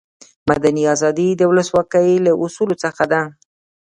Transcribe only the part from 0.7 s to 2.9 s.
آزادي د ولسواکي له اصولو